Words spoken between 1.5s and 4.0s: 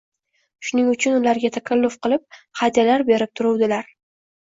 takalluf qilib, hadyalar berib turuvdilar.